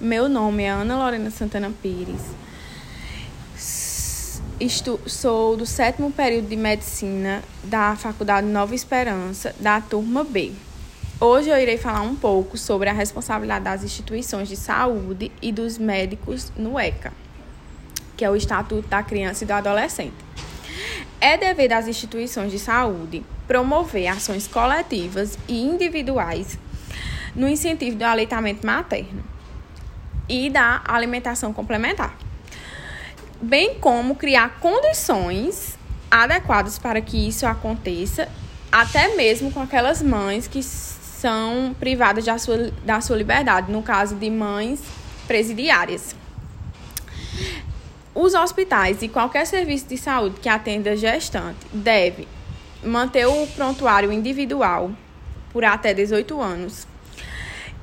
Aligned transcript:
Meu 0.00 0.30
nome 0.30 0.62
é 0.62 0.70
Ana 0.70 0.96
Lorena 0.96 1.30
Santana 1.30 1.70
Pires. 1.82 2.22
Estou, 4.58 4.98
sou 5.04 5.58
do 5.58 5.66
sétimo 5.66 6.10
período 6.10 6.48
de 6.48 6.56
medicina 6.56 7.42
da 7.64 7.94
Faculdade 7.96 8.46
Nova 8.46 8.74
Esperança, 8.74 9.54
da 9.60 9.78
turma 9.78 10.24
B. 10.24 10.52
Hoje 11.20 11.50
eu 11.50 11.58
irei 11.58 11.76
falar 11.76 12.00
um 12.00 12.16
pouco 12.16 12.56
sobre 12.56 12.88
a 12.88 12.94
responsabilidade 12.94 13.66
das 13.66 13.84
instituições 13.84 14.48
de 14.48 14.56
saúde 14.56 15.30
e 15.42 15.52
dos 15.52 15.76
médicos 15.76 16.50
no 16.56 16.80
ECA, 16.80 17.12
que 18.16 18.24
é 18.24 18.30
o 18.30 18.36
Estatuto 18.36 18.88
da 18.88 19.02
Criança 19.02 19.44
e 19.44 19.46
do 19.46 19.52
Adolescente. 19.52 20.16
É 21.20 21.36
dever 21.36 21.68
das 21.68 21.86
instituições 21.86 22.50
de 22.50 22.58
saúde 22.58 23.22
promover 23.46 24.06
ações 24.06 24.48
coletivas 24.48 25.38
e 25.46 25.60
individuais 25.60 26.58
no 27.36 27.46
incentivo 27.46 27.98
do 27.98 28.04
aleitamento 28.04 28.66
materno 28.66 29.39
e 30.30 30.48
da 30.48 30.82
alimentação 30.86 31.52
complementar 31.52 32.16
bem 33.40 33.78
como 33.78 34.14
criar 34.14 34.60
condições 34.60 35.78
adequadas 36.10 36.78
para 36.78 37.00
que 37.00 37.28
isso 37.28 37.46
aconteça, 37.46 38.28
até 38.70 39.16
mesmo 39.16 39.50
com 39.50 39.60
aquelas 39.60 40.02
mães 40.02 40.46
que 40.46 40.62
são 40.62 41.74
privadas 41.78 42.24
da 42.24 42.38
sua, 42.38 42.70
da 42.84 43.00
sua 43.00 43.16
liberdade, 43.16 43.70
no 43.72 43.82
caso 43.82 44.14
de 44.16 44.28
mães 44.28 44.82
presidiárias. 45.26 46.14
Os 48.14 48.34
hospitais 48.34 49.02
e 49.02 49.08
qualquer 49.08 49.46
serviço 49.46 49.86
de 49.86 49.96
saúde 49.96 50.40
que 50.40 50.48
atenda 50.48 50.96
gestante 50.96 51.58
deve 51.72 52.26
manter 52.82 53.26
o 53.26 53.46
prontuário 53.48 54.12
individual 54.12 54.90
por 55.52 55.64
até 55.64 55.94
18 55.94 56.40
anos, 56.40 56.86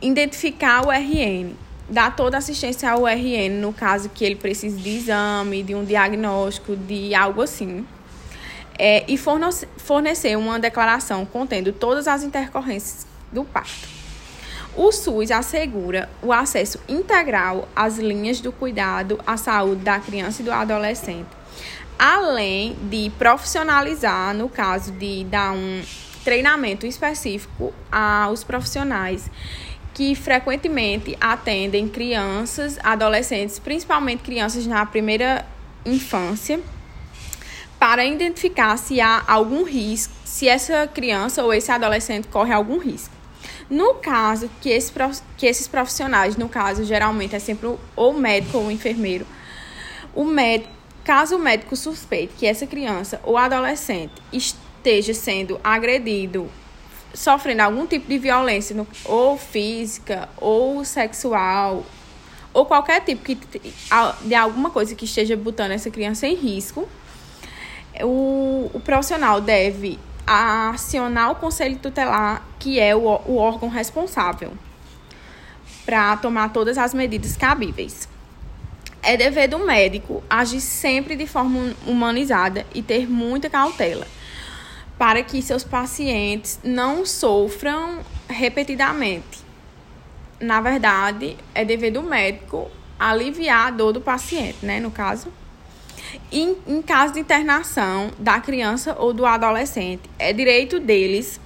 identificar 0.00 0.86
o 0.86 0.90
RN, 0.90 1.54
dar 1.88 2.14
toda 2.14 2.38
assistência 2.38 2.90
ao 2.90 3.06
RN 3.06 3.60
no 3.60 3.72
caso 3.72 4.08
que 4.08 4.24
ele 4.24 4.36
precise 4.36 4.76
de 4.76 4.90
exame, 4.90 5.62
de 5.62 5.74
um 5.74 5.84
diagnóstico, 5.84 6.76
de 6.76 7.14
algo 7.14 7.42
assim. 7.42 7.86
É, 8.76 9.04
e 9.06 9.16
fornecer 9.16 10.36
uma 10.36 10.58
declaração 10.58 11.24
contendo 11.24 11.72
todas 11.72 12.08
as 12.08 12.24
intercorrências 12.24 13.06
do 13.30 13.44
parto. 13.44 13.94
O 14.76 14.90
SUS 14.90 15.30
assegura 15.30 16.10
o 16.20 16.32
acesso 16.32 16.80
integral 16.88 17.68
às 17.76 17.98
linhas 17.98 18.40
do 18.40 18.50
cuidado 18.50 19.20
à 19.24 19.36
saúde 19.36 19.82
da 19.82 20.00
criança 20.00 20.42
e 20.42 20.44
do 20.44 20.50
adolescente, 20.50 21.28
além 21.96 22.74
de 22.90 23.12
profissionalizar, 23.16 24.34
no 24.34 24.48
caso 24.48 24.90
de 24.90 25.22
dar 25.22 25.52
um 25.52 25.80
treinamento 26.24 26.86
específico 26.86 27.72
aos 27.92 28.42
profissionais 28.42 29.30
que 29.94 30.14
frequentemente 30.16 31.16
atendem 31.20 31.88
crianças, 31.88 32.78
adolescentes, 32.82 33.60
principalmente 33.60 34.24
crianças 34.24 34.66
na 34.66 34.84
primeira 34.84 35.46
infância, 35.86 36.60
para 37.78 38.04
identificar 38.04 38.76
se 38.76 39.00
há 39.00 39.22
algum 39.26 39.62
risco, 39.62 40.12
se 40.24 40.48
essa 40.48 40.86
criança 40.88 41.44
ou 41.44 41.54
esse 41.54 41.70
adolescente 41.70 42.26
corre 42.26 42.52
algum 42.52 42.78
risco. 42.78 43.14
No 43.70 43.94
caso 43.94 44.50
que, 44.60 44.68
esse, 44.68 44.92
que 45.36 45.46
esses 45.46 45.68
profissionais, 45.68 46.36
no 46.36 46.48
caso 46.48 46.84
geralmente 46.84 47.36
é 47.36 47.38
sempre 47.38 47.76
o 47.94 48.12
médico 48.12 48.58
ou 48.58 48.70
enfermeiro, 48.70 49.26
o 50.14 50.24
médico, 50.24 50.72
caso 51.04 51.36
o 51.36 51.38
médico 51.38 51.76
suspeite 51.76 52.34
que 52.36 52.46
essa 52.46 52.66
criança 52.66 53.20
ou 53.22 53.36
adolescente 53.36 54.14
esteja 54.32 55.14
sendo 55.14 55.60
agredido 55.62 56.50
sofrendo 57.14 57.62
algum 57.62 57.86
tipo 57.86 58.08
de 58.08 58.18
violência, 58.18 58.74
no, 58.74 58.86
ou 59.04 59.38
física, 59.38 60.28
ou 60.36 60.84
sexual, 60.84 61.84
ou 62.52 62.66
qualquer 62.66 63.00
tipo 63.00 63.24
que, 63.24 63.38
de 64.22 64.34
alguma 64.34 64.70
coisa 64.70 64.94
que 64.94 65.04
esteja 65.04 65.36
botando 65.36 65.70
essa 65.70 65.90
criança 65.90 66.26
em 66.26 66.34
risco, 66.34 66.88
o, 68.02 68.70
o 68.74 68.80
profissional 68.80 69.40
deve 69.40 69.98
acionar 70.26 71.30
o 71.30 71.34
conselho 71.36 71.76
tutelar, 71.78 72.42
que 72.58 72.80
é 72.80 72.94
o, 72.94 73.02
o 73.02 73.36
órgão 73.36 73.68
responsável, 73.68 74.52
para 75.86 76.16
tomar 76.16 76.52
todas 76.52 76.78
as 76.78 76.92
medidas 76.92 77.36
cabíveis. 77.36 78.08
É 79.02 79.16
dever 79.18 79.48
do 79.48 79.58
médico 79.58 80.24
agir 80.30 80.62
sempre 80.62 81.14
de 81.14 81.26
forma 81.26 81.74
humanizada 81.86 82.64
e 82.74 82.82
ter 82.82 83.06
muita 83.06 83.50
cautela 83.50 84.06
para 84.98 85.22
que 85.22 85.42
seus 85.42 85.64
pacientes 85.64 86.58
não 86.62 87.04
sofram 87.04 88.00
repetidamente. 88.28 89.44
Na 90.40 90.60
verdade, 90.60 91.36
é 91.54 91.64
dever 91.64 91.90
do 91.92 92.02
médico 92.02 92.70
aliviar 92.98 93.68
a 93.68 93.70
dor 93.70 93.92
do 93.92 94.00
paciente, 94.00 94.64
né, 94.64 94.80
no 94.80 94.90
caso. 94.90 95.32
Em, 96.30 96.56
em 96.66 96.82
caso 96.82 97.14
de 97.14 97.20
internação 97.20 98.10
da 98.18 98.40
criança 98.40 98.94
ou 98.98 99.12
do 99.12 99.26
adolescente, 99.26 100.02
é 100.18 100.32
direito 100.32 100.78
deles 100.78 101.40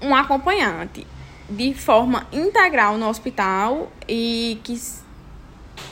um 0.00 0.14
acompanhante 0.14 1.06
de 1.48 1.72
forma 1.74 2.26
integral 2.32 2.98
no 2.98 3.08
hospital 3.08 3.90
e 4.08 4.60
que 4.62 4.80